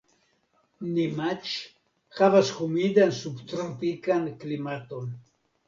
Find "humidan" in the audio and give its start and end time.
2.61-3.15